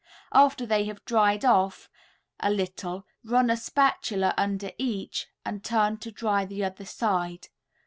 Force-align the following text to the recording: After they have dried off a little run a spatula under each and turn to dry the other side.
After 0.33 0.65
they 0.65 0.85
have 0.85 1.05
dried 1.05 1.45
off 1.45 1.87
a 2.39 2.49
little 2.49 3.05
run 3.23 3.51
a 3.51 3.55
spatula 3.55 4.33
under 4.35 4.71
each 4.79 5.27
and 5.45 5.63
turn 5.63 5.97
to 5.99 6.11
dry 6.11 6.43
the 6.43 6.63
other 6.63 6.85
side. 6.85 7.49